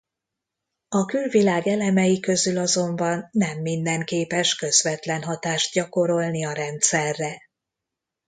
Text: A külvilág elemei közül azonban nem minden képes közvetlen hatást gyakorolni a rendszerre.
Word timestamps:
A 0.87 1.05
külvilág 1.05 1.67
elemei 1.67 2.19
közül 2.19 2.57
azonban 2.57 3.27
nem 3.31 3.61
minden 3.61 4.05
képes 4.05 4.55
közvetlen 4.55 5.23
hatást 5.23 5.73
gyakorolni 5.73 6.45
a 6.45 6.51
rendszerre. 6.53 7.41